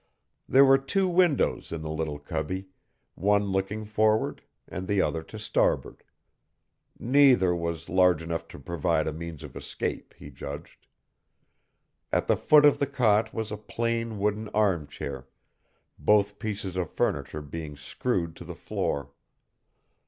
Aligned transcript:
There 0.49 0.65
were 0.65 0.79
two 0.79 1.07
windows 1.07 1.71
in 1.71 1.83
the 1.83 1.91
little 1.91 2.17
cubby, 2.17 2.69
one 3.13 3.51
looking 3.51 3.85
forward 3.85 4.41
and 4.67 4.87
the 4.87 4.99
other 4.99 5.21
to 5.21 5.37
starboard. 5.37 6.03
Neither 6.97 7.53
was 7.55 7.87
large 7.87 8.23
enough 8.23 8.47
to 8.47 8.57
provide 8.57 9.05
a 9.05 9.13
means 9.13 9.43
of 9.43 9.55
escape, 9.55 10.15
he 10.17 10.31
judged. 10.31 10.87
At 12.11 12.25
the 12.25 12.35
foot 12.35 12.65
of 12.65 12.79
the 12.79 12.87
cot 12.87 13.31
was 13.31 13.51
a 13.51 13.57
plain 13.57 14.17
wooden 14.17 14.49
armchair, 14.55 15.27
both 15.99 16.39
pieces 16.39 16.75
of 16.75 16.89
furniture 16.89 17.43
being 17.43 17.77
screwed 17.77 18.35
to 18.37 18.43
the 18.43 18.55
floor. 18.55 19.11